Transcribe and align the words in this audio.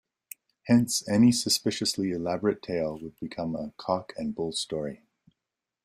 Hence 0.65 1.07
any 1.07 1.31
suspiciously 1.31 2.09
elaborate 2.09 2.63
tale 2.63 2.97
would 2.97 3.19
become 3.19 3.55
a 3.55 3.71
cock 3.77 4.13
and 4.17 4.33
bull 4.33 4.51
story. 4.51 5.03